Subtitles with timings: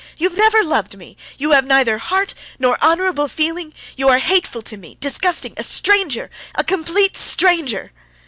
[0.17, 3.71] You have never loved me; you have neither heart nor honorable feeling!
[3.95, 7.91] You are hateful to me, disgusting, a stranger—yes, a complete stranger!"